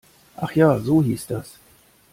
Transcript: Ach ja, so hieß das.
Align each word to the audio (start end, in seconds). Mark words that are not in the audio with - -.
Ach 0.35 0.51
ja, 0.53 0.79
so 0.79 1.03
hieß 1.03 1.27
das. 1.27 1.59